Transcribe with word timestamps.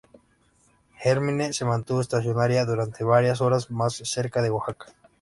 Hermine 0.99 1.53
se 1.53 1.63
mantuvo 1.63 2.01
estacionaria 2.01 2.65
durante 2.65 3.03
varias 3.03 3.39
horas 3.39 3.69
más, 3.69 3.97
cerca 3.97 4.41
de 4.41 4.49
Oaxaca. 4.49 4.87